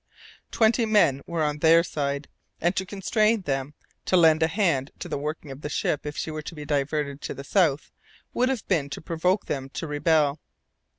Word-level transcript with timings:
Twenty 0.49 0.87
men 0.87 1.21
were 1.27 1.43
on 1.43 1.59
their 1.59 1.83
side, 1.83 2.27
and 2.59 2.75
to 2.75 2.87
constrain 2.87 3.41
them 3.43 3.75
to 4.05 4.17
lend 4.17 4.41
a 4.41 4.47
hand 4.47 4.89
to 4.97 5.07
the 5.07 5.19
working 5.19 5.51
of 5.51 5.61
the 5.61 5.69
ship 5.69 6.07
if 6.07 6.17
she 6.17 6.31
were 6.31 6.41
to 6.41 6.55
be 6.55 6.65
diverted 6.65 7.21
to 7.21 7.35
the 7.35 7.43
south 7.43 7.91
would 8.33 8.49
have 8.49 8.67
been 8.67 8.89
to 8.89 8.99
provoke 8.99 9.45
them 9.45 9.69
to 9.75 9.85
rebel. 9.85 10.39